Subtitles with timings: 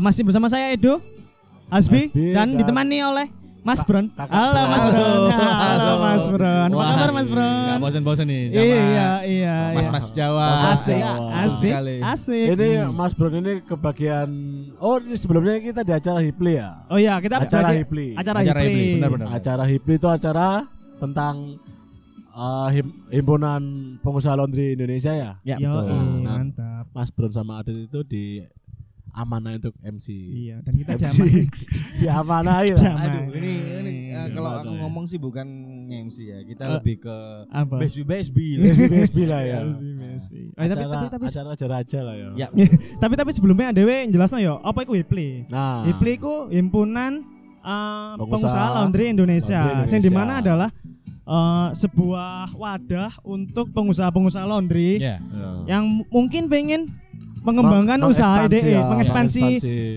[0.00, 0.98] masih bersama saya Edo,
[1.68, 3.26] Asbi, Asbi, dan dan- ditemani oleh
[3.60, 4.08] Mas Bron.
[4.16, 4.66] Halo Bron.
[4.66, 5.30] Mas Bron.
[5.36, 5.90] Halo.
[6.00, 6.68] Mas Bron.
[6.72, 7.76] Apa kabar Mas Bron?
[7.78, 8.80] bosan-bosan nih sama Iya,
[9.22, 9.92] iya, Mas iya.
[9.92, 10.46] Mas Jawa.
[10.72, 11.28] Asik, Jawa.
[11.44, 12.46] asik, asik.
[12.50, 14.28] Ini Mas Bro ini kebagian
[14.76, 18.06] Oh ini sebelumnya kita di acara Hipli ya Oh iya, kita Acara bagi- Hipli.
[18.16, 18.88] Acara Acara Hipli.
[18.96, 19.26] Benar-benar.
[19.30, 20.48] Acara Hipli itu acara
[20.96, 21.34] tentang
[22.70, 23.60] him- himpunan
[23.98, 26.00] pengusaha laundry Indonesia ya Ya, Yo, betul.
[26.24, 26.84] Nah, mantap.
[26.90, 28.40] Mas Bron sama Adit itu di
[29.12, 31.16] amanah untuk MC Iya, dan kita MC
[31.96, 33.08] diamanahi Diamanai.
[33.20, 34.80] Aduh, ini, ini eh, kalau Gimana aku ya?
[34.80, 35.46] ngomong sih bukan
[35.88, 36.38] MC ya.
[36.42, 37.76] Kita Eh, lebih ke Apa?
[37.76, 38.36] BSB BSB.
[38.58, 39.76] BSB BSB lah ya Oh,
[40.60, 42.46] tapi, acara tapi, tapi, acara raja-raja lah ya Ya,
[43.02, 45.48] tapi tapi sebelumnya Dewe jelasno yo, apa itu Hipli?
[45.48, 47.24] nah Hipli ku himpunan
[47.60, 49.60] uh, Pengusaha pengusaha laundry Indonesia.
[49.60, 50.18] Laundry Yang di Indonesia.
[50.18, 50.68] mana adalah
[51.24, 55.16] uh, sebuah wadah untuk pengusaha-pengusaha laundry ya.
[55.20, 55.50] Ya.
[55.68, 56.84] yang mungkin pengen
[57.40, 59.44] mengembangkan Meng- usaha ide, ya, mengekspansi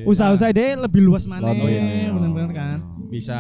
[0.07, 2.11] usaha-usaha ide lebih luas mana, Laundry, ya.
[2.11, 2.77] benar-benar kan.
[3.13, 3.39] Bisa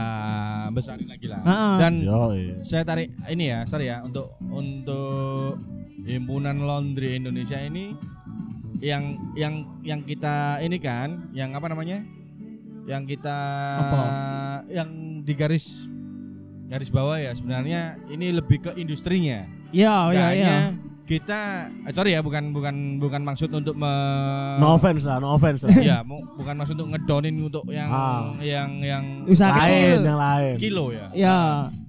[0.69, 1.41] besarin lagi lah.
[1.41, 1.75] Heeh.
[1.81, 2.61] Dan Yoi.
[2.61, 5.57] saya tarik ini ya, sorry ya untuk untuk
[6.03, 7.95] himpunan laundry Indonesia ini
[8.83, 12.03] yang yang yang kita ini kan, yang apa namanya?
[12.83, 13.37] Yang kita
[13.79, 14.03] Apa?
[14.67, 15.87] yang di garis
[16.67, 19.47] garis bawah ya sebenarnya ini lebih ke industrinya.
[19.73, 20.57] Iya, iya, iya.
[21.03, 21.39] Kita
[21.83, 23.91] eh, sorry ya bukan bukan bukan maksud untuk me,
[24.55, 28.31] no offense lah no offense lah ya mu- bukan maksud untuk ngedonin untuk yang Ah.
[28.39, 29.99] yang yang Usaha lain kecil.
[30.01, 31.07] yang lain kilo ya.
[31.11, 31.39] Ya,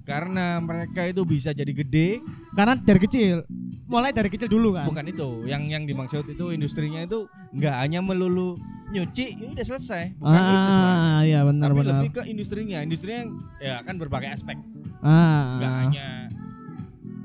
[0.03, 2.19] Karena mereka itu bisa jadi gede,
[2.51, 3.41] karena dari kecil.
[3.85, 4.85] Mulai dari kecil dulu kan.
[4.85, 5.45] bukan itu.
[5.45, 8.53] Yang yang dimaksud itu industrinya itu nggak hanya melulu
[8.87, 10.13] nyuci, ya udah selesai.
[10.15, 11.01] Bukan itu sebenarnya.
[11.07, 11.93] Ah, iya benar Tapi benar.
[11.95, 12.77] lebih ke industrinya.
[12.81, 13.21] Industrinya
[13.57, 14.59] ya kan berbagai aspek.
[14.99, 15.55] Ah.
[15.55, 16.07] Nggak hanya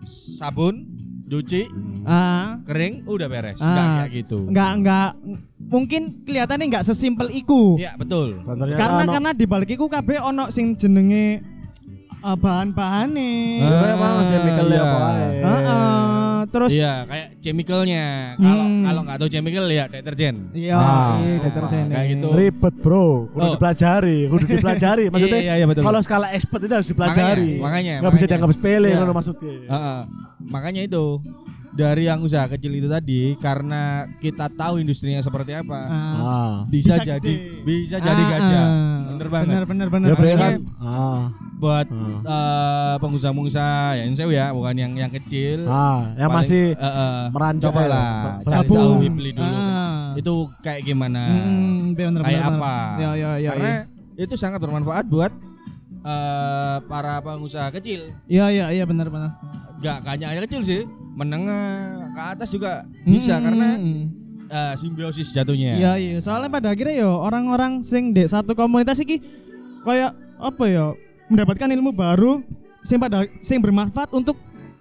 [0.06, 0.89] sabun,
[1.30, 1.62] cuci,
[2.02, 2.58] Ah.
[2.66, 3.62] kering, udah beres.
[3.62, 3.70] Ah.
[3.70, 4.38] Nggak kayak gitu.
[4.50, 5.10] Enggak enggak
[5.56, 7.78] mungkin kelihatannya enggak sesimpel iku.
[7.78, 8.42] Ya betul.
[8.44, 11.38] Karena ono- karena di balik iku kabeh ono sing jenenge
[12.20, 13.62] uh, bahan-bahane.
[13.62, 14.82] Ya, emang chemical iya.
[14.82, 18.06] apa terus Iya, kayak chemicalnya.
[18.36, 18.82] Kalau Hmm.
[18.82, 20.34] kalau nggak tahu chemical ya deterjen.
[20.52, 21.18] iya Ah.
[21.18, 21.84] iya, deterjen.
[21.88, 22.28] Kayak gitu.
[22.32, 23.52] ribet bro kudu Oh.
[23.54, 25.82] dipelajari kudu dipelajari maksudnya Iya, iya, betul.
[25.82, 28.98] kalau skala expert itu harus dipelajari Makanya, makanya, nggak bisa dianggap sepele Iya.
[28.98, 30.00] kalau maksudnya Heeh.
[30.46, 31.04] makanya itu
[31.70, 33.82] dari yang usaha kecil itu tadi karena
[34.16, 36.14] kita tahu industrinya seperti apa Ah.
[36.18, 37.62] ah bisa, Bisa jadi gede.
[37.62, 38.98] bisa jadi Ah, gajah ah.
[39.08, 40.10] bener banget Bener bener bener.
[40.20, 41.22] ya kan ah
[41.56, 42.18] buat ah.
[42.26, 47.22] eh, pengusaha-pengusaha yang saya ya bukan yang yang kecil ah yang Paling- masih eh, eh,
[47.30, 50.02] merancang coba ya, lah cari tahu Wipli dulu Ah.
[50.12, 52.98] itu kayak gimana Hmm, bener, kayak bener, apa bener.
[52.98, 53.50] Ya ya ya.
[53.52, 53.74] karena
[54.16, 55.30] itu sangat bermanfaat buat
[56.02, 59.38] eh, para pengusaha kecil Iya iya iya benar benar.
[59.78, 60.82] Gak hanya hanya kecil sih
[61.12, 61.66] menengah
[62.08, 62.72] ke atas juga
[63.02, 63.68] bisa Hmm, karena
[64.46, 69.18] eh, simbiosis jatuhnya Iya iya, soalnya pada akhirnya yo orang-orang sing di satu komunitas iki
[69.80, 70.86] kayak apa ya
[71.26, 72.42] mendapatkan ilmu baru
[72.80, 74.34] sing pada sing bermanfaat untuk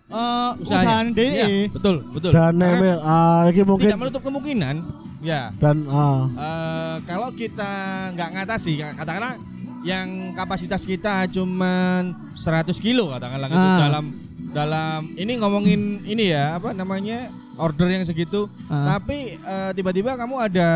[0.07, 1.11] uh, usaha Usahanya.
[1.11, 1.27] DE.
[1.27, 4.75] Iya, betul betul dan Karena emang ah ini mungkin tidak menutup kemungkinan
[5.19, 7.71] ya dan ah eh, kalau kita
[8.15, 9.35] nggak ngatasi katakanlah
[9.79, 13.79] yang kapasitas kita cuman 100 kilo katakanlah gitu Ah.
[13.79, 14.05] dalam
[14.49, 18.97] dalam ini ngomongin ini ya apa namanya order yang segitu Ah.
[18.97, 20.69] tapi eh, tiba-tiba kamu ada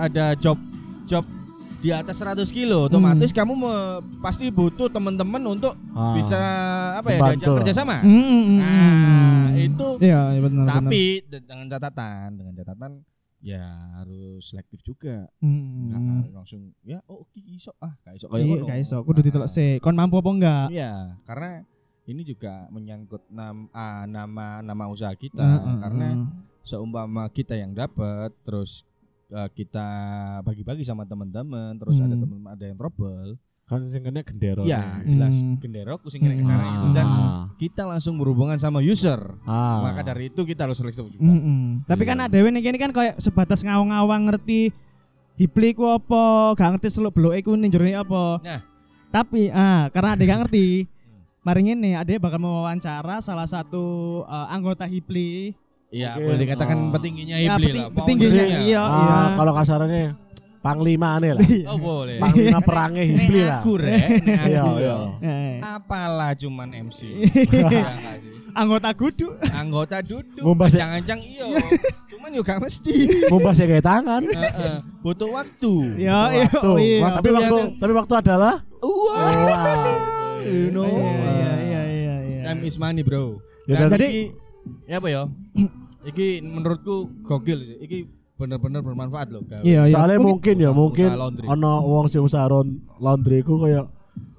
[0.00, 0.58] ada job
[1.04, 1.24] job
[1.76, 3.70] di atas 100 kilo otomatis kamu me-
[4.18, 6.12] pasti butuh teman-teman untuk ah.
[6.12, 6.40] bisa
[6.96, 7.56] apa ya diajak lah.
[7.60, 8.72] kerja sama Hmm, hmm, hmm, nah
[9.46, 9.66] hmm.
[9.66, 10.74] itu Iya, iya benar benar.
[10.82, 12.92] tapi de- dengan catatan dengan catatan
[13.38, 13.62] ya
[13.94, 15.86] harus selektif juga Hmm.
[15.86, 18.66] nggak harus langsung ya oh oke iso ah gak iso Iya, ngono.
[18.66, 19.78] guys, so kudu ditelok sih.
[19.78, 20.66] Kon mampu apa enggak?
[20.68, 21.62] iya karena
[22.06, 26.26] ini juga menyangkut nam, ah, nama nama usaha kita Heeh, karena heeh.
[26.62, 28.86] seumpama kita yang dapat terus
[29.28, 29.86] eh, kita
[30.40, 32.22] bagi-bagi sama teman-teman terus ada Hmm.
[32.22, 33.34] teman ada yang trouble
[33.66, 35.10] kan sing kena gendero ya nih.
[35.10, 35.58] jelas Hmm.
[35.58, 36.46] genderok kusing kena Hmm.
[36.46, 37.44] cara itu dan Ah.
[37.56, 41.64] kita langsung berhubungan sama user ah maka dari itu kita harus selektif juga Hmm, hmm.
[41.84, 42.30] Tapi kan Iya.
[42.30, 44.70] ada ini ini kan kayak sebatas ngawang-ngawang ngerti
[45.36, 48.40] Hipli ku apa, gak ngerti seluk beluk iku ning jerone apa.
[48.40, 48.60] Nah.
[49.12, 50.88] Tapi ah karena ada gak ngerti,
[51.46, 53.84] mari ini ada bakal mewawancara salah satu
[54.24, 55.54] eh, anggota Hipli.
[55.86, 56.26] Iya, Oke.
[56.26, 56.90] boleh dikatakan Ah.
[56.92, 57.88] petingginya Ya, Ibli peting- lah.
[57.94, 58.82] petingginya, iya.
[58.82, 60.18] ah kalau kasarannya
[60.58, 62.18] panglima aneh lah Oh boleh.
[62.18, 64.62] panglima perangnya Hibli Nek lah aku rek, Iya, iya.
[64.82, 64.96] ya.
[65.22, 67.00] Eh, Apalah cuman MC.
[67.54, 67.86] Ya
[68.60, 69.30] anggota kudu.
[69.54, 70.82] Anggota duduk, Ngumbas ya?
[70.82, 71.46] jangan-jangan iyo.
[72.08, 72.94] Cuman juga mesti.
[73.30, 75.72] ngumbas ya kayak tangan Heeh, Butuh waktu.
[75.96, 76.66] Ya, iya, waktu.
[76.66, 76.98] oh, iya.
[77.14, 80.15] tapi Waktu tapi waktu adalah Wah.
[80.46, 80.86] You know.
[80.86, 82.40] Iya, iya, iya, iya.
[82.46, 83.42] Time is money, bro.
[83.66, 84.30] Ya, iki-
[84.86, 85.22] ya apa ya?
[86.06, 87.76] Iki menurutku gokil sih.
[87.82, 87.98] Iki
[88.36, 89.42] bener-bener bermanfaat loh.
[89.60, 89.90] Iya, iya.
[89.90, 91.08] Soalnya mungkin, ya mungkin
[91.44, 93.90] ono wong sing usaha ron- laundry ku kayak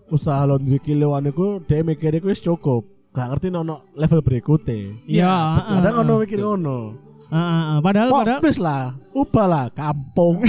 [0.07, 2.87] usaha laundry kiloan iku dia mikir iku wis cukup.
[3.11, 4.93] Gak ngerti ono level berikutnya.
[5.03, 5.33] Iya,
[5.81, 6.77] Kadang ono mikir ngono.
[7.27, 7.79] Heeh.
[7.79, 8.83] padahal Kok padahal bis lah,
[9.19, 10.39] ubah lah kampung.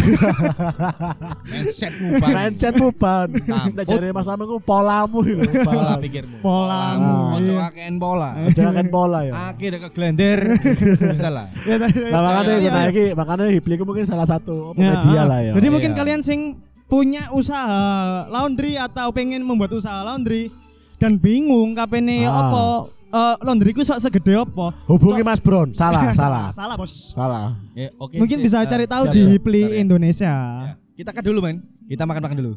[1.44, 2.30] mindsetmu bang.
[2.30, 3.28] Mindsetmu ban.
[3.34, 3.74] Kampung.
[3.74, 5.42] Nek jare Mas Ameng ku polamu iku.
[5.60, 6.36] pola pikirmu.
[6.38, 7.66] Polamu, Ojo iya.
[7.66, 8.30] akean pola.
[8.50, 9.34] Jangan pola ya.
[9.50, 10.38] Akhirnya ke glender.
[11.14, 11.46] Bisa lah.
[11.48, 12.90] Nah makanya Iya, kita iya.
[12.90, 15.24] iki makanya Hibli ku mungkin salah satu Ya, media ah.
[15.26, 15.52] lah ya.
[15.54, 15.98] Jadi mungkin Iya.
[15.98, 16.40] kalian sing
[16.86, 17.82] punya usaha
[18.28, 20.48] laundry atau pengen membuat usaha laundry
[20.96, 22.48] dan bingung kapene Ah.
[22.48, 22.64] apa
[23.08, 24.72] eh, laundry ku sok segede apa?
[24.84, 25.72] Hubungi Mas Bron.
[25.72, 26.48] Salah, salah.
[26.50, 27.12] Salah, Bos.
[27.12, 27.56] Salah.
[27.72, 28.16] Ya, oke.
[28.16, 28.44] Mungkin sip.
[28.44, 29.42] bisa Eh, cari tahu siap, di siap.
[29.42, 29.76] Bentar ya.
[29.78, 30.34] Indonesia.
[30.64, 31.56] Ya, Kita cut dulu, men.
[31.84, 32.52] Kita makan-makan dulu.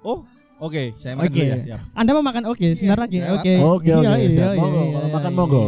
[0.00, 0.22] Oh,
[0.58, 0.92] oke.
[0.96, 1.40] Saya makan Oke.
[1.40, 1.56] dulu ya.
[1.58, 1.80] Siap.
[1.92, 2.42] Anda mau makan?
[2.48, 3.18] Oke, sebentar lagi.
[3.20, 3.52] Oke.
[3.56, 5.64] Oke, oke, Iya, iya, iya, Monggo, iya, makan monggo.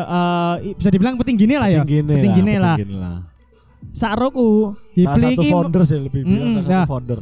[0.62, 1.81] i- bisa dibilang petinggine lah ya.
[1.81, 2.75] Gini Petinggine lah.
[2.75, 3.18] petinggine lah.
[3.92, 5.04] Saroku ki
[5.48, 6.84] founder sih lebih bilang Mm, nah.
[6.84, 7.19] satu founder.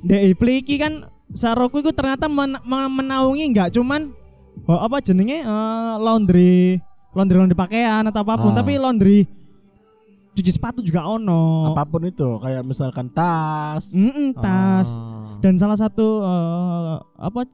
[0.00, 0.92] Dek Hipli ki kan
[1.30, 4.12] Saroku itu ternyata men men- menaungi nggak cuman
[4.64, 6.80] oh, apa jenenge eh, laundry
[7.10, 8.56] laundry laundry pakaian atau apa pun, Ah.
[8.58, 9.24] tapi laundry
[10.32, 11.70] cuci sepatu juga ono.
[11.70, 13.92] Apa pun itu kayak misalkan tas.
[13.92, 14.88] Mm-mm, tas.
[14.94, 15.23] Ah.
[15.44, 17.44] Dan salah satu eh, apa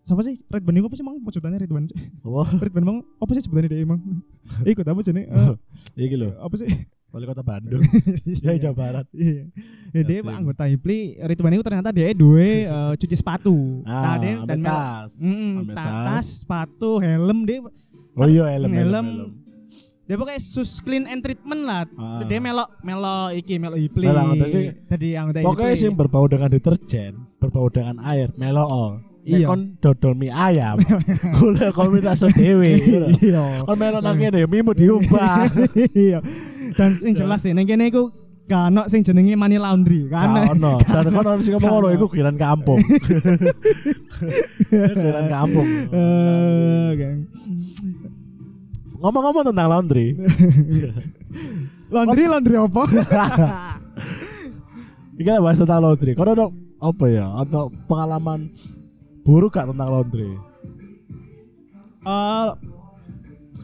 [0.00, 0.40] Siapa sih?
[0.40, 1.84] Ridwan itu apa sih emang sebutannya Ridwan?
[2.24, 2.42] Apa?
[2.64, 4.00] Ridwan emang apa sih sebutannya dia emang?
[4.72, 5.52] Ikut apa sih Eh,
[6.06, 6.70] Iki lho, apa sih?
[7.08, 7.80] wali kota Bandung.
[8.38, 9.06] ya Jawa Barat.
[9.10, 9.48] Iya.
[9.90, 10.28] Ya, dia Yatim.
[10.28, 13.80] anggota Hipli Ridwan itu ternyata dia dua eh, cuci sepatu.
[13.82, 15.12] Ah, dia ambil mel- tas.
[15.18, 17.64] Mm, tas, sepatu, helm dia
[18.12, 19.06] Oh iya helm, helm, helm.
[19.08, 19.30] helm.
[20.08, 21.84] Dia pokoknya sus clean and treatment lah.
[21.94, 22.24] Ah.
[22.24, 24.08] Dia melok melok iki melok Hipli.
[24.08, 25.82] Melok, tadi- Tadi anggota Pokoknya Hipli.
[25.84, 29.04] sing berbau dengan deterjen, berbau dengan air, meloo.
[29.20, 29.44] Nek Iya.
[29.44, 30.80] kon dodol mie ayam,
[31.36, 32.80] kula kon minta so dhewe.
[33.20, 33.60] Iya.
[33.60, 35.44] Kon melo nang kene mie mu diubah.
[35.92, 36.24] Iya.
[36.72, 38.08] Dan sing jelas sih ning kene iku
[38.48, 40.32] ono sing jenenge money laundry, kan.
[40.32, 40.80] Gak ono.
[40.80, 42.80] Dan kon ono sing ngomong ngono iku kiran kampung.
[44.72, 45.68] kiran kampung.
[45.92, 47.12] Eh.
[48.98, 50.08] Ngomong-ngomong tentang laundry,
[51.94, 52.82] Laundry laundry apa?
[55.18, 56.12] kita bahas tentang laundry.
[56.12, 56.46] Kon ono
[56.78, 57.26] apa ya?
[57.42, 58.50] Ono pengalaman
[59.22, 60.30] buruk gak tentang laundry?
[62.02, 62.48] Eh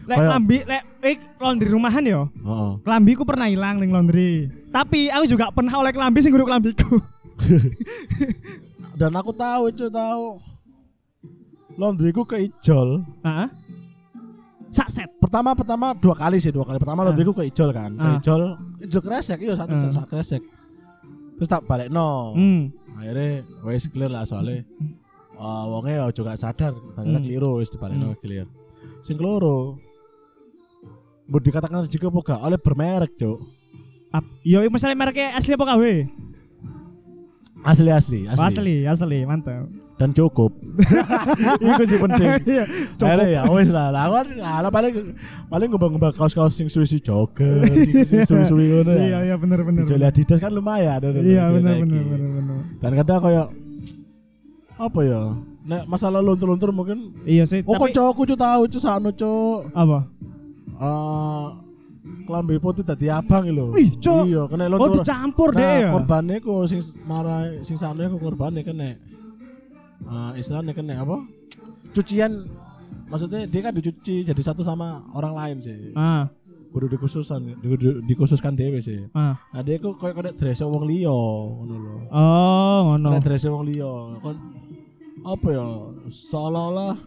[0.04, 2.28] Lek Kayak- lambi lek ik laundry rumahan yo.
[2.28, 2.72] Heeh.
[2.84, 4.52] Lambiku pernah hilang ning laundry.
[4.68, 7.00] Tapi aku juga pernah oleh lambi sing guruk lambiku.
[9.00, 10.36] Dan aku tahu itu tahu
[11.80, 13.00] laundryku keijol.
[13.24, 13.48] Heeh.
[14.74, 15.06] Sak set.
[15.16, 18.18] pertama pertama dua kali sih dua kali pertama laundryku ke ijol kan ke Ah.
[18.18, 18.42] ijol
[18.80, 19.86] ijol kresek iya satu Ah.
[19.88, 20.42] sak kresek
[21.34, 22.74] terus tak balik no Hmm.
[22.92, 24.62] akhirnya wes clear lah soalnya
[25.34, 27.24] uh, wongnya ya juga sadar ternyata Hmm.
[27.24, 28.46] keliru wes dibalik no clear
[29.00, 29.78] sing keloro
[31.24, 33.40] Mau dikatakan jika apa gak oleh bermerek cuk
[34.12, 35.82] Ap, yo misalnya mereknya asli apa KW?
[37.64, 39.64] Asli asli asli, asli, asli, mantap.
[39.96, 40.52] dan cukup
[41.64, 42.64] itu sih penting Iya,
[42.98, 45.16] Akhirnya ya wes lah lah kan lah paling
[45.48, 47.64] paling ngembang-ngembang kaos-kaos sing suwi-suwi jogger
[48.22, 49.82] suwi-suwi ngono ya Iya, iya bener bener.
[49.82, 52.56] Ijol Adidas kan lumayan ada Iya bener bener bener bener.
[52.78, 53.46] Dan kadang kayak
[54.74, 55.20] apa ya?
[55.64, 60.04] Nek masalah luntur-luntur mungkin Iya sih, Oh kok aku cu tahu cu sano cu apa?
[60.74, 61.46] eh
[62.24, 63.70] klambi putih tadi abang lho.
[63.72, 64.24] Wih, Cuk.
[64.26, 65.00] Iya, kena Oh luntur.
[65.00, 65.90] dicampur nah, deh ya.
[65.92, 68.96] korbannya ku sing marah sing sano ku korbannya kena
[70.04, 71.20] eh istilahnya kena apa?
[71.94, 72.32] Cucian
[73.06, 75.92] maksudnya dia kan dicuci jadi satu sama orang lain sih.
[75.94, 76.26] Ah,
[76.74, 79.06] Kudu dikhususan, kudu dikhususkan dewe sih.
[79.14, 79.38] ah.
[79.54, 81.94] Nah dia ku kayak kena dress wong liya ngono lho.
[82.10, 83.14] Oh, ngono.
[83.14, 83.92] Kena dress wong liya.
[84.18, 84.34] Kon
[85.22, 85.64] apa ya?
[86.10, 86.98] Seolah-olah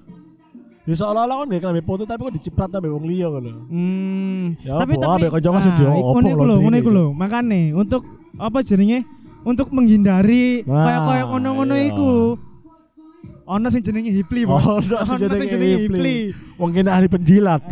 [0.88, 3.68] Ya seolah-olah kan gak klambi putih tapi kok diciprat sampe wong liya ngono.
[3.68, 4.56] Hmm.
[4.64, 6.92] Ya tapi apa, tapi ambek kanca maksud dia, Ah, opo ngono iku lho, ngono iku
[6.96, 7.06] lho.
[7.12, 8.02] Makane untuk
[8.40, 9.04] apa jenenge?
[9.44, 11.88] Untuk menghindari Wah, kayak kayak ngono-ngono iya.
[11.92, 12.12] iku.
[13.48, 14.64] Ono sing jenenge Hipli, Bos.
[14.92, 15.88] Ono sing jenenge Hipli.
[15.88, 16.18] Hipli.
[16.56, 17.62] Mungkin ahli penjilat.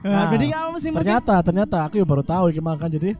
[0.00, 3.12] Nah, jadi kamu sih ternyata ternyata aku ya baru tahu iki makan jadi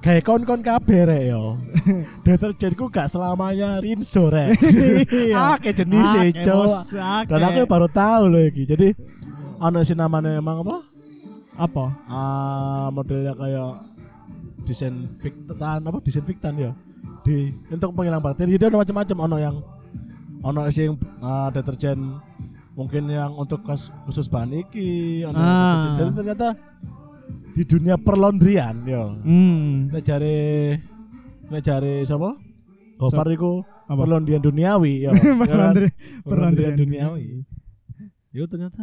[0.00, 1.60] kayak kon-kon kabeh rek yo.
[2.26, 4.56] Deterjenku gak selamanya rinso rek.
[5.36, 6.08] Ah, kayak jenis.
[6.48, 7.28] Bos, akeh.
[7.28, 8.64] Dan aku baru tahu loh iki.
[8.64, 8.96] Jadi
[9.60, 10.76] ono sih namanya emang apa?
[11.60, 11.84] apa?
[12.08, 13.84] Ah, modelnya kayak
[14.64, 16.72] disinfektan apa disinfektan ya.
[17.20, 19.56] Di untuk penghilang bakteri dia ada macam-macam ono yang
[20.40, 22.16] ono sing ah, deterjen
[22.72, 23.60] mungkin yang untuk
[24.08, 25.68] khusus bahan iki ono yang Ah.
[25.76, 25.96] deterjen.
[26.00, 26.48] Jadi ternyata
[27.50, 29.16] di dunia perlaundrian yo.
[29.18, 29.88] Hmm.
[29.88, 30.36] Nek jare
[31.46, 32.36] nek jare sapa?
[32.96, 33.96] Gofar iku Apa?
[33.98, 35.10] perlaundrian duniawi ya.
[35.40, 37.26] Perlaundri- Perlaundrian perlaundrian duniawi.
[38.30, 38.82] Yo ternyata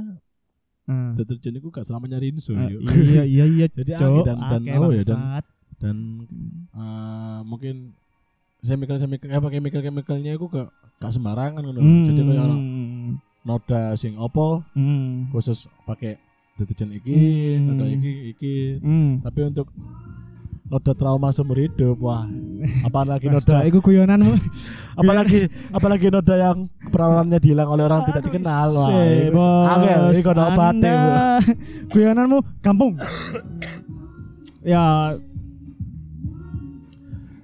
[0.84, 1.12] Ah.
[1.14, 2.80] deterjen itu gak selamanya rinso Ah, yo.
[2.80, 5.20] iya iya iya Jadi Cok, dan dan oh ya dan
[5.78, 5.96] dan
[6.72, 7.92] eh, mungkin
[8.62, 11.84] chemical chemical apa chemical chemicalnya itu gak gak sembarangan ngono.
[11.84, 12.08] Hmm.
[12.08, 12.56] Jadi kayak ono
[13.44, 15.28] noda sing opo Hmm.
[15.30, 16.16] khusus pakai
[16.58, 17.14] deterjen iki,
[17.56, 17.66] Hmm.
[17.70, 18.56] noda iki iki.
[18.82, 19.22] Hmm.
[19.22, 19.70] Tapi untuk
[20.68, 22.28] noda trauma seumur hidup wah
[22.84, 24.36] apalagi Noda iku guyonanmu.
[25.00, 26.58] apalagi apalagi noda yang
[26.92, 28.90] perawanannya dihilang oleh orang tidak Aduh, dikenal wah
[29.72, 30.92] angel iku ono obate.
[31.88, 33.00] Guyonanmu kampung.
[34.60, 35.16] ya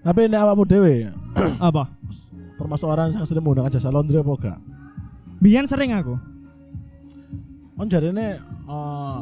[0.04, 1.08] tapi ini awakmu dewe
[1.62, 1.88] apa?
[2.54, 4.60] termasuk orang yang sering menggunakan jasa laundry apa gak
[5.40, 6.16] Biyen sering aku.
[7.84, 9.20] Kan jarine eh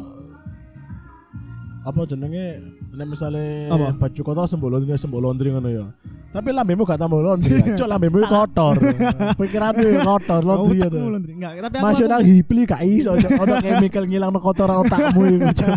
[1.81, 2.61] apa jenenge
[2.93, 3.97] nek misale Apa?
[3.97, 5.85] baju kotor sembok laundry sembok laundry ngono ya.
[6.29, 7.57] Tapi lambemu gak tambah laundry.
[7.57, 7.73] ya.
[7.73, 8.75] Cok lambemu kotor.
[9.41, 10.85] Pikiranmu ya kotor laundry ya.
[10.85, 11.33] Otakmu laundry.
[11.33, 15.47] Enggak, tapi aku Masuk aku- nang hipli gak iso ono chemical ngilangno kotoran otakmu iku.
[15.57, 15.73] Cok.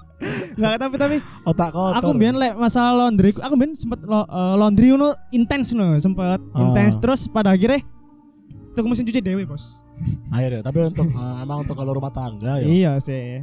[0.58, 1.16] enggak, tapi tapi
[1.46, 1.94] Otak kotor.
[1.94, 6.42] aku biyen lek masalah laundry, aku biyen sempet lo, eh, laundry ngono intens no, sempet
[6.50, 6.58] Ah.
[6.58, 7.86] intens terus pada akhirnya
[8.74, 9.85] tuku mesin cuci dewe, Bos.
[10.28, 12.66] Akhirnya tapi untuk eh, emang untuk kalau rumah tangga ya.
[12.66, 13.40] Iya sih.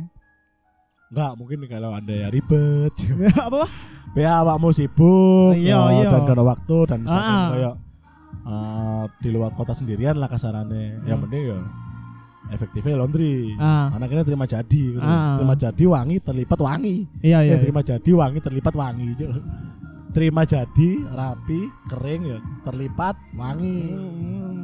[1.10, 2.94] Enggak, mungkin kalau ada ya ribet.
[3.48, 3.70] apa?
[4.14, 6.08] Ya awakmu sibuk Iya, ya, iya.
[6.08, 7.50] dan gak ada waktu dan misalkan Ah.
[7.50, 7.76] kayak
[8.44, 11.02] eh, di luar kota sendirian lah kasarannya.
[11.04, 11.24] Yang Hmm.
[11.26, 11.60] penting ya
[12.50, 13.58] efektifnya laundry.
[13.58, 13.90] Ah.
[13.90, 15.00] Karena kita terima jadi, gitu.
[15.00, 15.38] Ah.
[15.38, 16.96] terima jadi wangi terlipat wangi.
[17.20, 17.56] Iya Ya, iya.
[17.58, 19.10] terima jadi wangi terlipat wangi.
[20.14, 23.80] Terima jadi rapi kering ya terlipat wangi.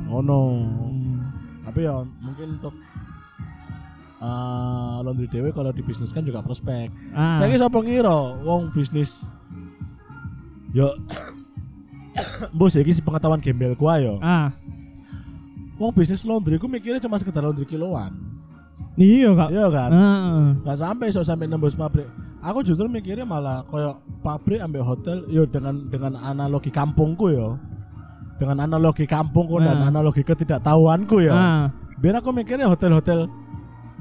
[0.08, 0.42] Oh no.
[0.62, 1.19] Hmm.
[1.70, 2.74] Tapi ya mungkin untuk
[4.20, 6.90] eh laundry dewe kalau dibisniskan juga prospek.
[7.16, 7.40] Ah.
[7.40, 9.24] Saya sapa ngira wong bisnis
[10.76, 10.92] yo
[12.52, 14.20] Bos iki si pengetahuan gembel gua yo.
[14.20, 14.52] Ah.
[15.80, 18.12] Wong bisnis laundry ku mikirnya cuma sekedar laundry kiloan.
[19.00, 19.50] Iya, Kak.
[19.56, 19.90] Iya kan?
[19.96, 20.48] Ah.
[20.68, 22.10] Gak sampai so sampai nembus pabrik.
[22.44, 27.56] Aku justru mikirnya malah koyo pabrik ambil hotel yo dengan dengan analogi kampungku yo.
[28.40, 29.90] Dengan analogi kampungku dan Ah.
[29.90, 31.34] analogi ketidaktahuanku ya.
[31.34, 31.64] Ah.
[31.96, 33.28] Biar aku mikirnya hotel-hotel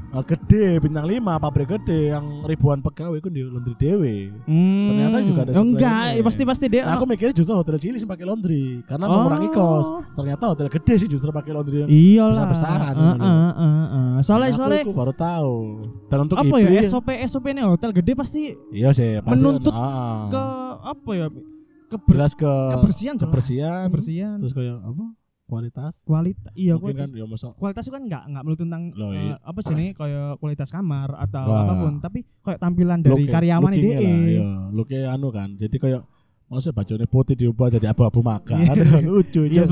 [0.09, 4.33] eh, gede bintang 5 pabrik gede yang ribuan pegawai ku di laundry dewe.
[4.47, 4.88] Hmm.
[4.88, 6.25] Ternyata juga ada Enggak, supply-nya.
[6.25, 6.83] pasti pasti dia.
[6.83, 9.21] Nah, aku mikirnya justru hotel cilik sih pakai laundry karena Oh.
[9.21, 9.87] mengurangi kos.
[10.14, 12.30] Ternyata hotel gede sih justru pakai laundry yang Iya lah.
[12.33, 13.26] besar-besaran Heeh, gitu loh.
[13.28, 14.09] heeh, heeh.
[14.23, 15.54] Soalnya Aku- soalnya aku baru tahu.
[16.07, 18.40] Dan untuk apa ya SOP SOP ini hotel gede pasti
[18.71, 20.18] Iya sih, pasti menuntut kan, ah.
[20.30, 20.42] ke
[20.88, 21.26] apa ya?
[21.88, 23.25] Keber, jelas ke kebersihan jelas.
[23.25, 24.37] kebersihan, kebersihan.
[24.38, 25.04] terus kayak apa?
[25.42, 26.04] Kualitas.
[26.04, 29.11] kualitas iya Mungkin kualitas kan ya masa kualitas itu kan nggak nggak melulu tentang Loh,
[29.11, 29.37] eh, iya.
[29.40, 31.61] apa jenis kayak kualitas kamar atau Wah.
[31.62, 35.49] apa pun tapi kayak tampilan dari look- karyawan ini lah, Iya, looknya anu kan.
[35.54, 36.04] Jadi kayak
[36.47, 38.61] maksudnya bacanya putih diubah jadi abu-abu maka.
[38.61, 38.76] Kan
[39.09, 39.64] lucu Iya,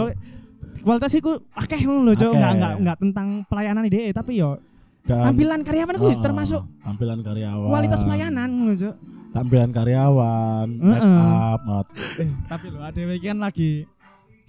[0.78, 2.24] kualitas itu akeh ngono lho, Cok.
[2.24, 2.32] Akeh.
[2.32, 4.56] Enggak enggak enggak tentang pelayanan ide, tapi yo
[5.02, 7.68] Dan- tampilan karyawan itu Ah, termasuk tampilan karyawan.
[7.68, 8.94] kualitas pelayanan ngono, Cok.
[9.36, 10.88] Tampilan karyawan, Heeh.
[10.88, 11.86] make up, mat.
[12.16, 13.70] Eh, tapi lo ada yang kan lagi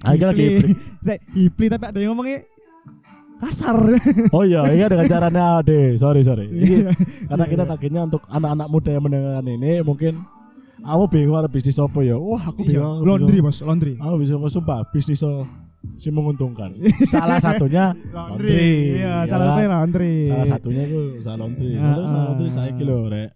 [0.05, 0.45] Ah, ini lagi
[1.33, 1.65] hipli.
[1.73, 2.45] tapi ada yang ngomongnya
[3.41, 3.77] kasar.
[4.35, 5.97] Oh iya, iya dengan caranya deh.
[5.97, 6.45] Sorry sorry.
[6.49, 6.89] Ini Iya.
[7.29, 10.13] karena kita targetnya untuk anak-anak muda yang mendengarkan ini mungkin
[10.77, 12.17] kamu bingung ada bisnis apa ya?
[12.17, 12.93] Wah aku Iya, bingung.
[13.01, 13.37] aku laundry.
[13.41, 13.93] Bos, laundry.
[13.97, 15.49] Aku bisa sumpah bisnis so
[15.97, 16.77] si menguntungkan.
[17.13, 19.01] Salah satunya laundry.
[19.01, 19.57] Iya, ya salah kan?
[19.57, 20.15] satu laundry.
[20.29, 21.69] Salah satunya itu salah laundry.
[21.73, 22.25] Ah, salah ah.
[22.29, 23.29] laundry saya kilo rek.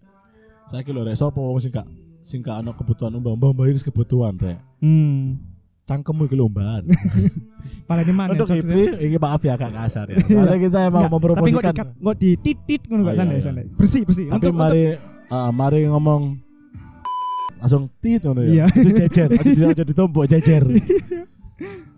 [0.71, 1.19] Saya kilo rek.
[1.19, 1.83] Sopo wong sing gak
[2.23, 4.55] sing gak ana kebutuhan mbah mbah mbah iki kebutuhan rek.
[4.79, 5.35] Hmm.
[5.83, 6.87] Cangkemmu iki lomban.
[7.91, 8.31] Paling di mana?
[8.31, 10.23] Untuk ini, maaf ya agak kasar ya.
[10.23, 11.73] Soalnya kita emang Enggak, mempromosikan.
[11.75, 13.75] Tapi kok dititit ngono gak iya, santai iya.
[13.75, 14.25] Bersih bersih.
[14.31, 14.95] Tapi Untuk mari
[15.27, 16.39] ah, mari ngomong
[17.59, 18.63] langsung tit ngono ya.
[18.63, 18.65] Iya.
[18.71, 20.63] Itu jejer, aja aja ditumpuk jejer.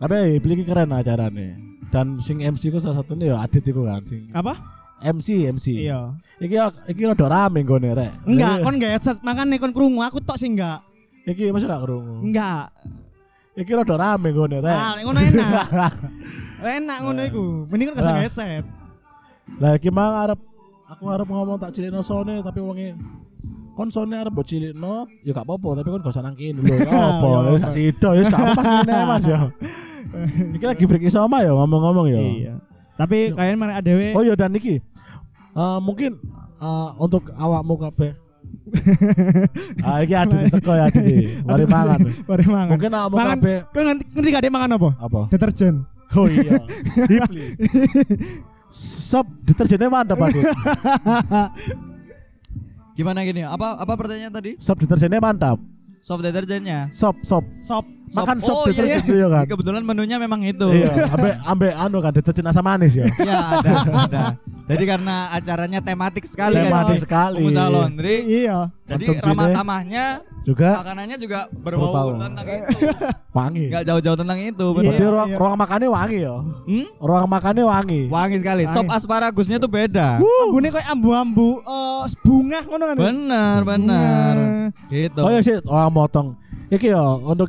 [0.01, 1.77] Tapi pilih keren acarane.
[1.93, 4.57] Dan sing MC ku salah satunya ya Adit iku kan sing apa?
[5.03, 5.67] MC MC.
[5.87, 6.15] Iya.
[6.39, 6.55] Iki
[6.95, 8.11] iki rada rame nggone rek.
[8.23, 10.79] Enggak, kon enggak headset, makanya kon krungu, aku tok sih enggak.
[11.27, 12.23] Iki masuk gak krungu.
[12.23, 12.71] Enggak.
[13.53, 14.73] Iki rada rame ngene rek.
[14.75, 15.69] Ah, ngono enak.
[16.79, 17.43] enak ngono iku.
[17.69, 18.65] Mending kan kasih headset.
[19.61, 20.39] Lah iki mang arep
[20.89, 22.97] aku arep ngomong tak cilikno sone tapi wonge
[23.73, 26.75] kon sone arep mbok cilikno ya gak apa-apa tapi kon gak usah nang kene lho.
[26.89, 29.39] Apa Ya, ya gak sida ya gak apa ngene Mas ya.
[30.57, 32.19] Iki lagi break sama ya ngomong-ngomong ya.
[32.19, 32.53] Iya.
[32.93, 34.77] Tapi kayaknya mana adewe Oh iya dan iki
[35.53, 36.17] eh, mungkin
[36.61, 38.11] eh, untuk awakmu kabeh.
[39.85, 41.41] ah iki adu teko ya adi.
[41.45, 41.99] Mari mangan.
[42.05, 42.71] Mari mangan.
[42.73, 43.37] Mungkin awakmu mangan.
[43.41, 44.89] kabeh Kau ngerti ngerti gak dia makan apa?
[44.97, 45.21] apa?
[45.29, 45.75] Deterjen.
[46.13, 46.61] Oh iya.
[47.11, 47.57] Hipli.
[48.73, 50.29] Sop deterjennya mantap Pak.
[50.33, 50.45] Dit.
[52.93, 53.41] Gimana gini?
[53.45, 54.57] Apa apa pertanyaan tadi?
[54.61, 55.57] Sop deterjennya mantap.
[56.03, 56.91] Soft deterjennya.
[56.91, 57.47] Sop sop.
[57.63, 57.87] Sop.
[58.13, 59.01] Makan sop oh, iya, deterjen iya.
[59.01, 59.45] itu ya kan.
[59.49, 60.67] Kebetulan menunya memang itu.
[60.69, 63.09] Iya, ambe ambe anu kan deterjen asam manis ya.
[63.17, 63.71] Iya, ada,
[64.05, 64.23] ada.
[64.63, 67.03] Jadi karena acaranya tematik sekali Tematik kan.
[67.03, 67.43] sekali.
[67.43, 68.15] Pengusaha laundry.
[68.23, 68.71] Iya.
[68.83, 70.05] Jadi ramah tamahnya
[70.43, 71.87] Juga makanannya juga Berbau.
[71.87, 72.67] berbau tentang itu.
[73.37, 73.65] wangi.
[73.71, 74.75] Enggak jauh-jauh tentang itu, Iya.
[74.75, 74.83] benar.
[74.91, 75.37] Berarti ruang, iya.
[75.39, 76.35] ruang makannya wangi ya.
[76.67, 76.87] Hmm?
[76.99, 78.01] Ruang makannya wangi.
[78.11, 78.63] Wangi sekali.
[78.67, 80.19] Sop asparagusnya tuh beda.
[80.19, 82.95] Ambune kayak ambu-ambu eh bunga ngono kan.
[82.99, 84.35] Benar, benar.
[84.91, 85.19] Gitu.
[85.23, 86.27] Oh ya sih, orang motong.
[86.67, 87.47] Iki ya untuk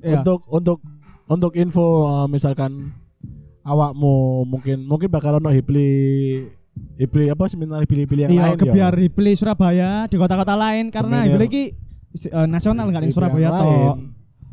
[0.00, 0.20] Iya.
[0.20, 0.78] untuk untuk
[1.26, 2.94] untuk info uh, misalkan
[3.62, 4.14] awakmu
[4.44, 5.90] mungkin mungkin bakal ono hipli
[6.94, 8.98] hipli apa seminar hipli-hipli yang Iya, lain kebiar ya.
[8.98, 11.28] replay Surabaya di kota-kota lain karena Seminar.
[11.28, 11.62] ibu lagi
[12.24, 13.58] eh, nasional kan di Hipli Surabaya toh.
[13.58, 13.98] lain.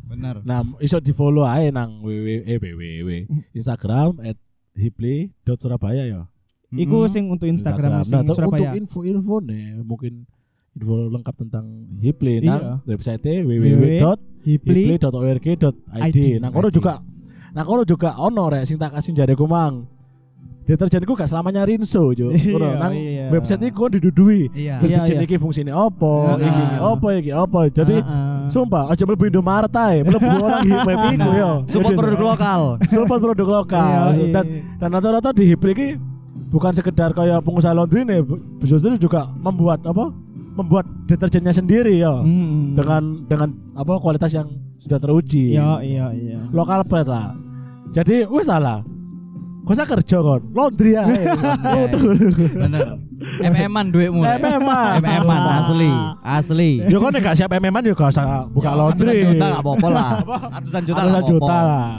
[0.06, 0.34] Benar.
[0.42, 3.10] Nah, iso di follow aja nang www eh, www
[3.52, 4.38] Instagram at
[4.76, 6.22] hipli.surabaya ya.
[6.68, 8.68] Iku sing untuk Instagram, Nah, sing terus Surabaya.
[8.68, 10.26] untuk info-info nih mungkin
[10.76, 11.64] info lengkap tentang
[11.98, 12.52] Hipli Iya.
[12.52, 15.74] nang website www.hipli.org.id.
[15.88, 16.36] ID.
[16.38, 17.00] Nang kono juga
[17.56, 19.88] nang kono juga ono rek sing tak kasih jareku mang.
[20.66, 22.10] Deterjenku gak selamanya rinso.
[22.12, 23.30] Iya, Kono nang iya.
[23.30, 24.50] website iku didudui.
[24.50, 24.82] Iya.
[24.82, 25.30] Deterjen Iya, iya.
[25.30, 26.30] iki fungsine Heeh.
[26.42, 27.60] iki iki apa, iki apa.
[27.70, 28.50] Jadi Heeh.
[28.50, 31.50] sumpah aja mlebu Indomaret ae, mlebu orang di web iku yo.
[31.70, 32.60] Support produk lokal.
[32.82, 34.10] Support produk lokal.
[34.12, 34.34] Iya, iya.
[34.34, 34.44] Dan
[34.76, 35.88] dan rata-rata di Hipli iki
[36.50, 38.26] bukan sekedar kayak pengusaha laundry nih,
[38.66, 40.10] justru juga membuat apa?
[40.56, 42.16] Membuat deterjennya sendiri ya.
[42.16, 42.72] Hmm.
[42.72, 45.52] Dengan dengan apa kualitas yang sudah teruji.
[45.52, 46.38] Iya, iya, iya.
[46.50, 47.26] Lokal brand lah.
[47.92, 48.80] Jadi wis lah.
[49.66, 51.02] Kok saya kerja kon, laundry ya.
[52.54, 53.02] Benar.
[53.42, 54.22] MM-an duitmu.
[54.22, 55.02] MM-an.
[55.02, 55.90] MM-an asli,
[56.22, 56.70] asli.
[56.86, 59.26] Ya kon nek gak siap MM-an ya gak usah buka laundry.
[59.26, 60.10] Ratusan juta gak apa-apa lah.
[60.54, 61.66] Ratusan juta Ratusan juta apa-apa.
[61.66, 61.90] lah.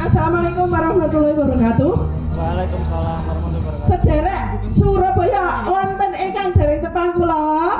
[0.00, 1.92] Assalamualaikum warahmatullahi wabarakatuh.
[2.34, 3.73] Waalaikumsalam warahmatullahi wabarakatuh.
[3.84, 7.76] Sederek Surabaya wonten ingkang dereng tepang kula.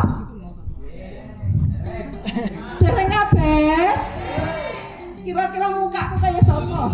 [2.77, 3.89] Dereng kabeh.
[5.25, 6.93] Kira-kira mukaku kaya sapa?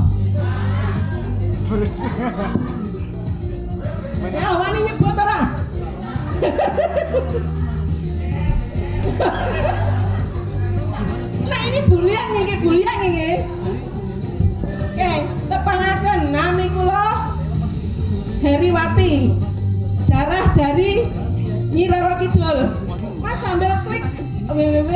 [4.30, 5.40] ya, wani nyebut ora?
[11.50, 13.36] nah ini bulian nggih, bulian nggih.
[14.86, 15.39] Oke, tepangaken
[18.50, 19.30] Heriwati.
[20.10, 21.06] Darah dari
[21.70, 22.58] Nyi Roro Kidul.
[23.22, 24.02] Mas sambil klik
[24.50, 24.90] www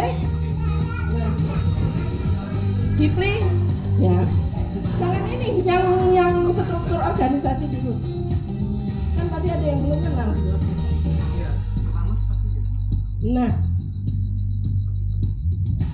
[2.98, 3.34] Hipli
[4.02, 4.18] ya.
[4.98, 7.94] Jangan ini yang yang struktur organisasi dulu.
[9.14, 10.30] Kan tadi ada yang belum kenal.
[13.38, 13.52] Nah.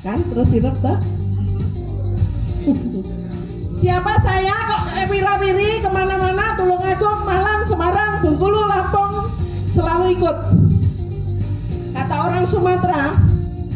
[0.01, 0.97] Kan terus sirup toh?
[3.81, 9.33] Siapa saya kok eh, wira-wiri ke mana-mana Tulungagung, Malang, Semarang, Bengkulu, Lampung
[9.73, 10.37] selalu ikut.
[11.97, 13.17] Kata orang Sumatera,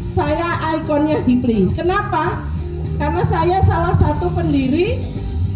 [0.05, 1.73] saya ikonnya Hipli.
[1.73, 2.37] Kenapa?
[3.01, 5.01] Karena saya salah satu pendiri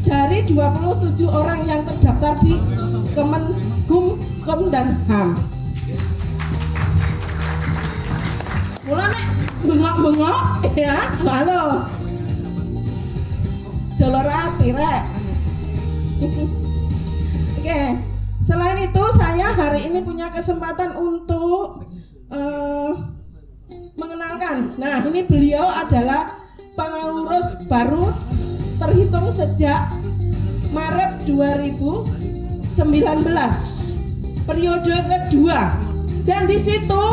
[0.01, 2.57] dari 27 orang yang terdaftar di
[3.13, 4.17] Kemenhum
[4.49, 5.37] Kom dan HAM.
[8.89, 9.21] Mulane
[9.61, 10.41] bengok-bengok
[10.73, 11.98] ya, halo.
[14.07, 15.03] Hati rek.
[17.59, 17.81] Oke,
[18.39, 21.83] selain itu saya hari ini punya kesempatan untuk
[22.31, 22.91] eh,
[23.99, 24.79] mengenalkan.
[24.79, 26.31] Nah, ini beliau adalah
[26.79, 28.15] pengurus baru
[28.79, 29.91] terhitung sejak
[30.71, 32.79] Maret 2019
[34.47, 35.75] periode kedua
[36.23, 37.03] dan di situ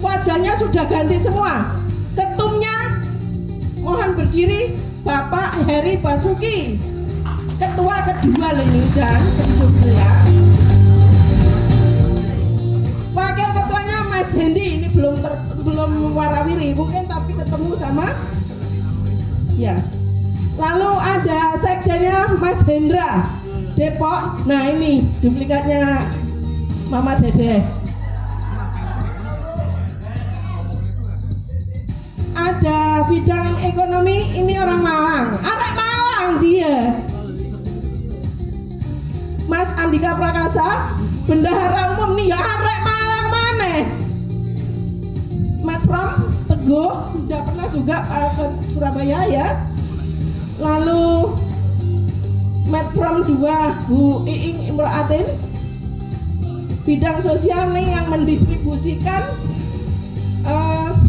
[0.00, 1.76] wajahnya sudah ganti semua
[2.16, 3.04] ketumnya
[3.84, 6.78] mohon berdiri Bapak Heri Basuki
[7.58, 9.22] ketua kedua ini dan
[9.86, 10.10] ya
[13.14, 15.34] wakil ketuanya Mas Hendi ini belum ter,
[15.66, 18.14] belum warawiri mungkin tapi ketemu sama
[19.58, 19.78] ya.
[20.54, 23.26] Lalu ada sekjennya Mas Hendra
[23.74, 24.44] Depok.
[24.46, 26.12] Nah ini duplikatnya
[26.92, 27.81] Mama Dede
[32.42, 35.26] ada bidang ekonomi ini orang Malang.
[35.38, 36.76] Arek Malang dia.
[39.46, 40.98] Mas Andika Prakasa
[41.30, 42.34] bendahara umum nih.
[42.34, 43.74] Ya arek Malang mana?
[45.62, 46.10] Metrom
[46.50, 49.48] Teguh udah pernah juga uh, ke Surabaya ya.
[50.58, 51.38] Lalu
[52.66, 55.26] Metprom 2 Bu Iing Imraatin
[56.82, 59.22] bidang sosial nih yang mendistribusikan
[60.42, 61.01] apa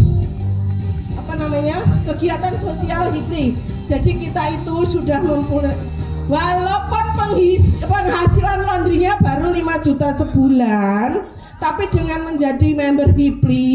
[1.53, 3.53] namanya kegiatan sosial HIPLI
[3.85, 5.77] jadi kita itu sudah mempunyai
[6.25, 11.21] walaupun penghis- penghasilan laundrynya baru 5 juta sebulan
[11.61, 13.69] tapi dengan menjadi member HIPLI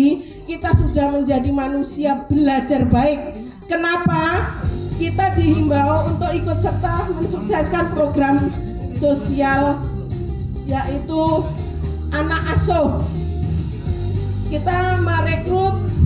[0.50, 3.20] kita sudah menjadi manusia belajar baik.
[3.70, 4.42] Kenapa?
[4.98, 8.50] Kita dihimbau untuk ikut serta mensukseskan program
[8.98, 9.78] sosial
[10.66, 11.46] yaitu
[12.10, 12.98] anak asuh.
[14.50, 15.97] Kita merekrut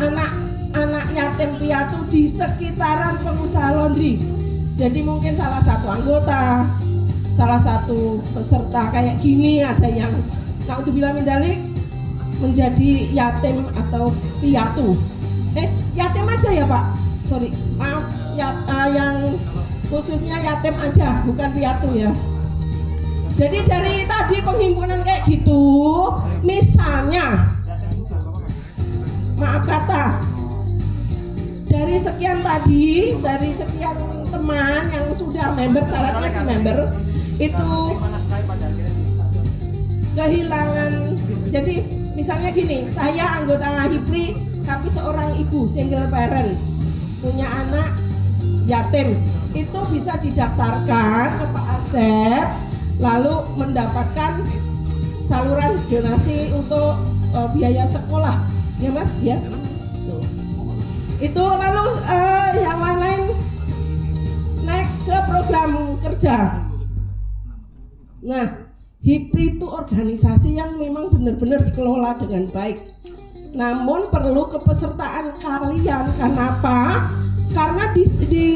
[0.00, 4.18] anak-anak yatim piatu di sekitaran pengusaha laundry.
[4.74, 6.66] Jadi mungkin salah satu anggota,
[7.30, 10.10] salah satu peserta kayak gini ada yang
[10.64, 11.60] nah untuk bilang mendalik
[12.42, 14.10] menjadi yatim atau
[14.42, 14.98] piatu.
[15.54, 16.84] Eh yatim aja ya Pak,
[17.28, 18.02] sorry maaf
[18.34, 19.16] ya, eh, yang
[19.86, 22.10] khususnya yatim aja bukan piatu ya.
[23.34, 25.62] Jadi dari tadi penghimpunan kayak gitu,
[26.46, 27.53] misalnya
[29.38, 30.04] maaf kata.
[31.70, 33.98] Dari sekian tadi dari sekian
[34.30, 36.78] teman yang sudah member syaratnya si member
[37.42, 37.72] itu
[40.14, 40.92] kehilangan.
[41.50, 41.74] Jadi
[42.14, 44.24] misalnya gini saya anggota HIPLI
[44.64, 46.54] tapi seorang ibu single parent
[47.18, 47.90] punya anak
[48.70, 49.18] yatim.
[49.54, 52.46] Itu bisa didaftarkan ke Pak Asep
[53.02, 54.46] lalu mendapatkan
[55.26, 56.94] saluran donasi untuk
[57.34, 59.38] eh, biaya sekolah ya mas ya.
[60.04, 60.24] Tuh.
[61.22, 63.22] itu lalu eh, yang lain-lain.
[64.64, 66.64] Next ke program kerja.
[68.24, 68.46] Nah
[69.04, 72.80] HIPRI itu organisasi yang memang benar-benar dikelola dengan baik.
[73.52, 76.08] Namun perlu kepesertaan kalian.
[76.16, 77.04] Kenapa?
[77.52, 78.48] Karena di, di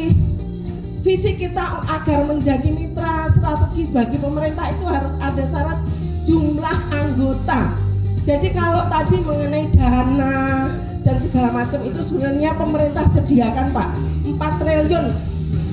[1.05, 5.79] visi kita agar menjadi mitra strategis bagi pemerintah itu harus ada syarat
[6.27, 7.88] jumlah anggota
[8.25, 10.71] jadi kalau tadi mengenai dana
[11.07, 13.89] dan segala macam itu sebenarnya pemerintah sediakan Pak
[14.29, 15.07] 4 triliun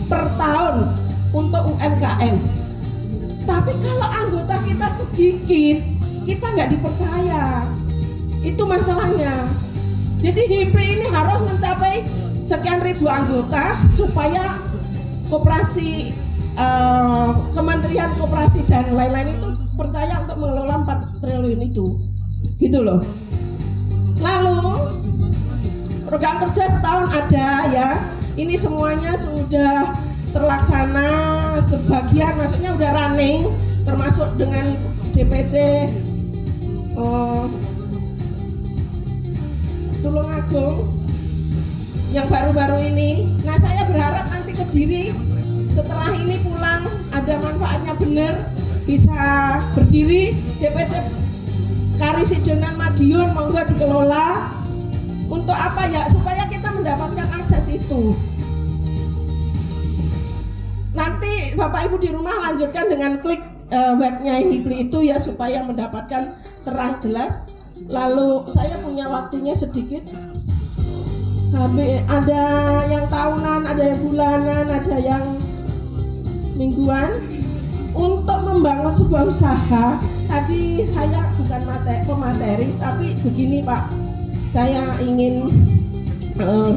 [0.07, 0.95] per tahun
[1.35, 2.35] untuk UMKM.
[3.45, 5.77] Tapi kalau anggota kita sedikit,
[6.23, 7.67] kita nggak dipercaya.
[8.41, 9.49] Itu masalahnya.
[10.23, 12.07] Jadi HIPRI ini harus mencapai
[12.45, 14.57] sekian ribu anggota supaya
[15.27, 16.15] koperasi
[16.55, 22.14] eh, Kementerian Koperasi dan lain-lain itu percaya untuk mengelola 4 triliun itu
[22.59, 23.03] gitu loh.
[24.19, 24.59] Lalu
[26.07, 27.89] program kerja setahun ada ya.
[28.35, 29.95] Ini semuanya sudah
[30.35, 31.07] terlaksana
[31.63, 33.47] sebagian maksudnya udah running
[33.87, 34.75] termasuk dengan
[35.15, 35.55] DPC
[36.99, 37.45] eh,
[40.03, 40.91] Tulungagung
[42.11, 43.39] yang baru-baru ini.
[43.47, 45.15] Nah saya berharap nanti ke diri
[45.71, 48.33] setelah ini pulang ada manfaatnya benar
[48.87, 49.15] bisa
[49.73, 51.24] berdiri DPC
[51.95, 54.51] Karisidenan Madiun monggo dikelola.
[55.25, 56.05] Untuk apa ya?
[56.13, 58.13] Supaya kita mendapatkan akses itu.
[60.95, 66.31] Nanti Bapak Ibu di rumah lanjutkan dengan klik eh, webnya Hibli itu ya supaya mendapatkan
[66.63, 67.41] terang jelas.
[67.91, 70.07] Lalu saya punya waktunya sedikit.
[71.55, 72.43] Habis ada
[72.91, 75.23] yang tahunan, ada yang bulanan, ada yang
[76.55, 77.34] mingguan
[77.95, 79.95] untuk membangun sebuah usaha
[80.27, 83.87] tadi saya bukan materi, pemateri tapi begini Pak.
[84.51, 85.47] Saya ingin
[86.39, 86.73] eh,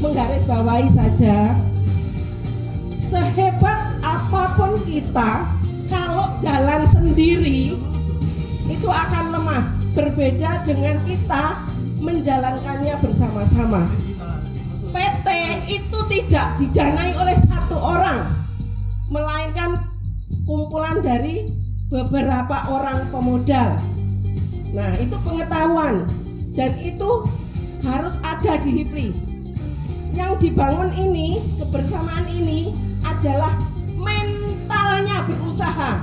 [0.00, 1.56] menggarisbawahi saja.
[3.06, 5.46] Sehebat apa pun kita
[5.86, 7.76] kalau jalan sendiri
[8.66, 9.64] itu akan lemah.
[9.96, 11.64] Berbeda dengan kita
[12.04, 13.88] menjalankannya bersama-sama.
[14.92, 15.28] PT
[15.72, 18.45] itu tidak didanai oleh satu orang
[19.10, 19.78] melainkan
[20.46, 21.46] kumpulan dari
[21.90, 23.78] beberapa orang pemodal.
[24.74, 26.06] Nah, itu pengetahuan
[26.58, 27.26] dan itu
[27.86, 29.08] harus ada di HIPLI.
[30.16, 32.72] Yang dibangun ini, kebersamaan ini
[33.04, 33.54] adalah
[33.94, 36.02] mentalnya berusaha.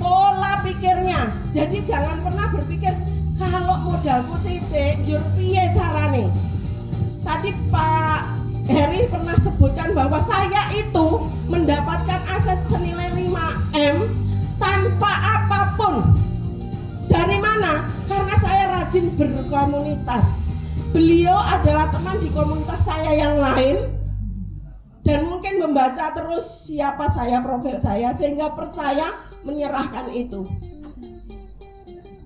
[0.00, 1.28] Pola pikirnya.
[1.52, 2.94] Jadi jangan pernah berpikir
[3.36, 6.32] kalau modalku titik, jur piye carane.
[7.20, 8.39] Tadi Pak
[8.70, 13.96] Heri pernah sebutkan bahwa saya itu mendapatkan aset senilai 5M
[14.62, 15.94] tanpa apa pun.
[17.10, 17.90] Dari mana?
[18.10, 20.42] karena saya rajin berkomunitas.
[20.90, 23.86] Beliau adalah teman di komunitas saya yang lain
[25.06, 29.14] dan mungkin membaca terus siapa saya, profil saya sehingga percaya
[29.46, 30.42] menyerahkan itu.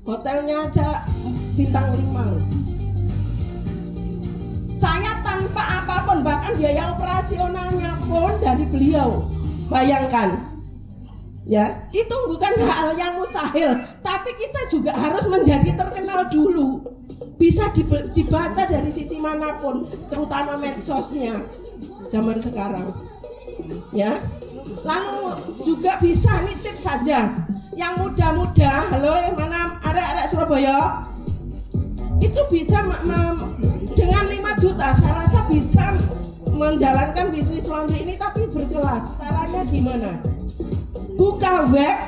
[0.08, 1.04] Hotelnya aja
[1.52, 2.44] bintang 5 loh.
[4.84, 9.24] Saya tanpa apa pun bahkan biaya operasionalnya pun dari beliau.
[9.72, 10.52] Bayangkan.
[11.48, 16.84] Ya, itu bukan hal yang mustahil, tapi kita juga harus menjadi terkenal dulu.
[17.36, 17.68] Bisa
[18.12, 21.36] dibaca dari sisi mana pun, terutama medsosnya
[22.12, 22.92] zaman sekarang.
[23.92, 24.20] Ya.
[24.84, 27.32] Lalu juga bisa nih tips saja.
[27.76, 31.04] Yang muda-muda, halo yang mana ada-ada Surabaya?
[32.22, 32.78] Itu bisa
[33.94, 35.94] dengan 5 juta saya rasa bisa
[36.54, 39.18] menjalankan bisnis laundry ini tapi berkelas.
[39.18, 40.10] Caranya gimana?
[41.18, 41.98] Buka web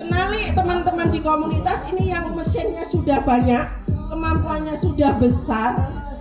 [0.00, 3.64] kenali teman-teman di komunitas ini yang mesinnya sudah banyak
[4.12, 5.76] kemampuannya sudah besar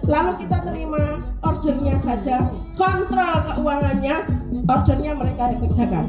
[0.07, 2.47] lalu kita terima ordernya saja.
[2.79, 4.15] Kontrol keuangannya
[4.67, 6.05] ordernya mereka yang kerjakan.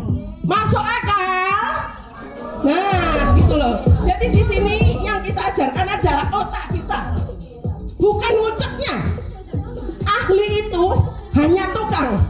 [0.46, 1.62] Masuk akal
[2.64, 3.82] Nah, gitu loh.
[4.06, 6.98] Jadi di sini yang kita ajarkan adalah otak kita,
[8.00, 8.94] bukan ngucapnya.
[10.06, 10.84] Ahli itu
[11.36, 12.22] hanya tukang.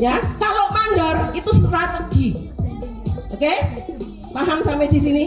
[0.00, 2.48] Ya, kalau mandor itu strategi.
[3.32, 3.54] Oke?
[4.32, 5.26] Paham sampai di sini?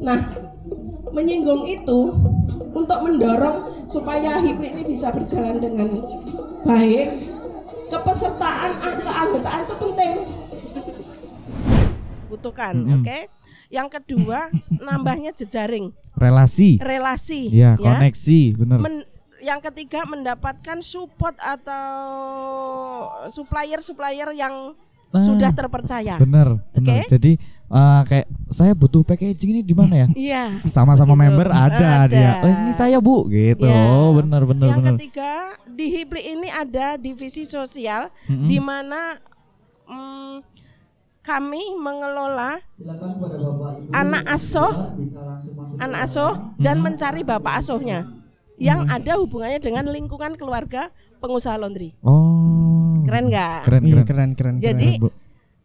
[0.00, 0.20] Nah,
[1.12, 2.12] menyinggung itu
[2.76, 6.04] untuk mendorong supaya HIPRI ini bisa berjalan dengan
[6.68, 7.24] baik.
[7.86, 10.14] Kepesertaan keanggotaan itu penting
[12.36, 13.18] butuhkan, oke?
[13.66, 14.46] Yang kedua,
[14.78, 16.78] nambahnya jejaring, Relasi.
[16.78, 18.78] relasi, Iya, koneksi, bener.
[18.78, 21.84] Men- yang ketiga mendapatkan support atau
[23.26, 24.76] supplier-supplier yang
[25.14, 26.18] Ah, sudah terpercaya.
[26.18, 26.98] Bener, bener.
[26.98, 27.08] Oke.
[27.08, 27.32] Jadi
[27.66, 30.06] eh, kayak saya butuh packaging ini di mana ya?
[30.12, 30.44] Iya.
[30.66, 31.24] Sama-sama Begitu.
[31.30, 32.10] member ada, Ada.
[32.10, 32.30] dia.
[32.42, 33.64] Oh, ini saya bu, gitu.
[33.64, 33.86] Ya.
[33.86, 34.92] Oh, bener, bener, Yang bener.
[34.98, 35.30] ketiga
[35.64, 38.44] di HIPLI ini ada divisi sosial Mm-mm.
[38.44, 39.14] di mana
[39.86, 40.34] mm,
[41.26, 42.62] kami mengelola
[43.90, 44.94] anak asuh,
[45.82, 48.06] anak asuh dan mencari bapak asuhnya
[48.62, 51.98] yang ada hubungannya dengan lingkungan keluarga pengusaha laundry.
[52.06, 53.02] Oh.
[53.02, 53.60] Keren nggak?
[53.66, 54.06] Keren, keren.
[54.06, 54.54] keren, keren.
[54.62, 55.02] Jadi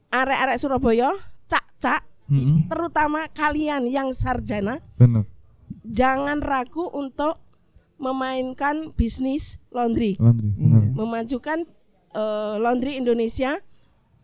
[0.09, 1.09] arek-arek Surabaya,
[1.45, 2.67] cak-cak, Mm-mm.
[2.67, 5.29] terutama kalian yang sarjana, Bener.
[5.85, 7.37] jangan ragu untuk
[8.01, 10.17] memainkan bisnis laundry.
[10.17, 10.51] Laundry,
[10.93, 11.69] memajukan
[12.17, 13.61] eh, laundry Indonesia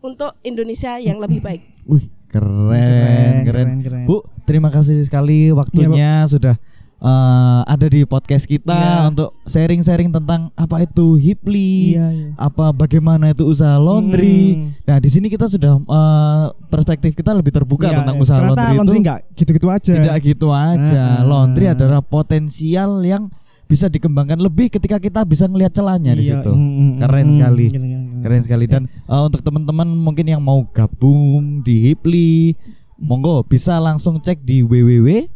[0.00, 1.62] untuk Indonesia yang lebih baik.
[1.84, 4.04] Wih, keren, Keren, keren, keren, keren.
[4.04, 6.54] Bu, terima kasih sekali waktunya sudah
[6.98, 9.06] eh, ada di podcast kita Iya.
[9.06, 12.28] untuk sharing-sharing tentang apa itu Hipli, Iya, iya.
[12.34, 14.58] apa bagaimana itu usaha laundry.
[14.58, 14.74] Hmm.
[14.82, 18.22] Nah, di sini kita sudah eh, perspektif kita lebih terbuka Iya, tentang iya.
[18.22, 19.92] usaha Ternyata laundry, laundry itu nggak gitu-gitu aja.
[19.94, 20.98] tidak gitu aja.
[21.00, 21.22] Ah, ah.
[21.22, 23.30] Laundry adalah potensial yang
[23.64, 26.50] bisa dikembangkan lebih ketika kita bisa ngelihat celahnya di Iya, situ.
[26.50, 27.66] mm, mm, Keren mm, sekali.
[27.68, 28.24] keren, keren, keren.
[28.24, 32.54] Keren sekali dan uh, untuk teman-teman mungkin yang mau gabung di Hipli,
[32.94, 35.30] monggo bisa langsung cek di www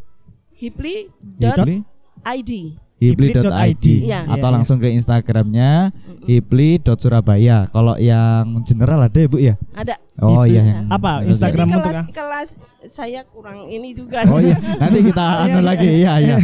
[0.53, 2.53] Hipli.id
[3.03, 4.31] hipli.id Iya.
[4.31, 5.91] atau Iya, langsung ke Instagramnya
[6.23, 7.67] hipli.surabaya.
[7.67, 9.59] Kalau yang general ada ya Bu ya?
[9.75, 9.99] ada.
[10.23, 10.55] Oh Hipli.
[10.55, 11.31] iya yang Apa, general.
[11.35, 12.05] Instagram Jadi untuk kelas ya?
[12.15, 12.49] kelas
[12.83, 14.23] saya kurang ini juga.
[14.27, 15.89] Oh iya, nanti kita anu lagi.
[15.99, 16.37] Iya iya.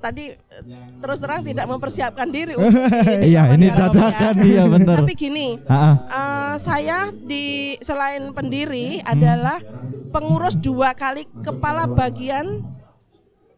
[0.00, 0.62] Tadi eh,
[0.98, 2.72] terus terang tidak mempersiapkan diri untuk
[3.20, 4.44] Iya, ini dialog dadakan ya.
[4.48, 4.96] iya benar.
[4.98, 7.44] Tapi gini, eh, saya di
[7.78, 9.60] selain pendiri adalah
[10.08, 12.64] pengurus dua kali kepala bagian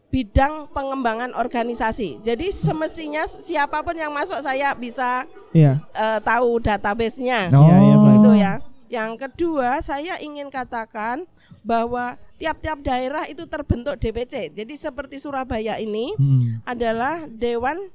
[0.07, 2.21] bidang pengembangan organisasi.
[2.21, 5.81] Jadi semestinya siapa pun yang masuk saya bisa Iya.
[5.89, 7.49] eh, tahu database-nya.
[7.49, 7.65] Oh.
[7.65, 7.95] Iya, iya.
[8.13, 8.53] Itu ya.
[8.93, 11.25] Yang kedua, saya ingin katakan
[11.65, 14.53] bahwa tiap-tiap daerah itu terbentuk DPC.
[14.53, 16.61] Jadi seperti Surabaya ini Hmm.
[16.63, 17.89] adalah Dewan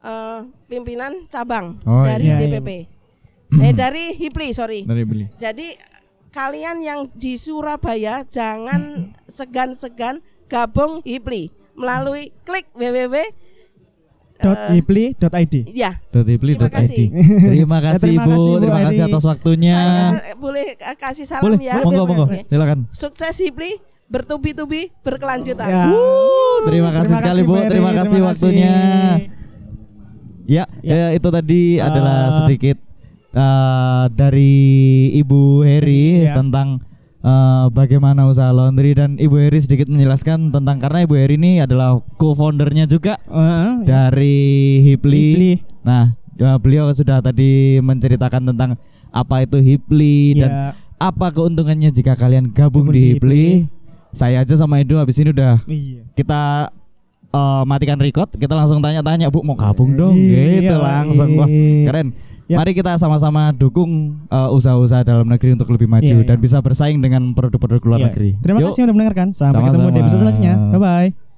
[0.00, 2.48] eh, Pimpinan Cabang Oh, dari iya, iya.
[2.48, 2.68] DPP.
[3.60, 4.80] Eh dari HIPLI, sorry.
[4.88, 5.28] Dari beli.
[5.36, 5.76] Jadi
[6.30, 13.12] kalian yang di Surabaya jangan segan-segan gabung HIPLI melalui klik www
[14.40, 15.54] Dot Eh, hipli.id.
[15.70, 16.56] ya Hipli.id.
[16.56, 17.06] Terima kasih.
[17.44, 19.78] Terima kasih Terima Bu, kasih, Bu terima kasih atas waktunya.
[20.16, 21.76] saya boleh eh, kasih salam Boleh, ya.
[21.84, 22.26] monggo monggo.
[22.48, 22.78] Silakan.
[22.88, 23.72] Sukses HIPLI
[24.08, 25.68] bertubi-tubi berkelanjutan.
[25.68, 25.86] Ya.
[26.64, 28.74] Terima kasih sekali Bu, terima kasih waktunya.
[30.44, 32.74] Ya, ya, itu tadi Eh, adalah sedikit
[33.30, 34.52] eh, dari
[35.14, 36.34] Ibu Heri Ya.
[36.34, 36.82] tentang
[37.20, 42.00] eh, bagaimana usaha laundry dan Ibu Heri sedikit menjelaskan tentang karena Ibu Heri ini adalah
[42.16, 43.80] co-foundernya juga ya.
[43.82, 44.38] dari
[44.82, 45.24] Hipli.
[45.34, 45.52] Hipli.
[45.82, 48.70] Nah, eh, beliau sudah tadi menceritakan tentang
[49.10, 50.64] apa itu Hipli dan Ya.
[50.96, 53.44] apa keuntungannya jika kalian gabung Gabung di di Hipli.
[54.10, 56.02] saya aja sama Edo habis ini udah Iya.
[56.14, 56.70] kita
[57.30, 61.30] eh, matikan record, kita langsung tanya-tanya Bu mau gabung dong Iya, gitu langsung.
[61.38, 61.86] Wah, iya.
[61.86, 62.08] keren.
[62.50, 62.58] Ya.
[62.58, 66.26] Mari kita sama-sama dukung eh, usaha-usaha dalam negeri untuk lebih maju Iya, iya.
[66.26, 68.06] dan bisa bersaing dengan produk-produk luar Iya.
[68.10, 68.30] negeri.
[68.42, 68.74] Terima Yuk.
[68.74, 69.28] kasih sudah mendengarkan.
[69.30, 70.54] Sampai ketemu di episode selanjutnya.
[70.74, 71.29] Bye bye.